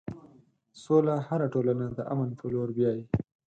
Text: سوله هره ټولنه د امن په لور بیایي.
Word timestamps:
سوله 0.81 1.15
هره 1.27 1.47
ټولنه 1.53 1.85
د 1.97 1.99
امن 2.13 2.29
په 2.39 2.45
لور 2.53 2.67
بیایي. 2.77 3.03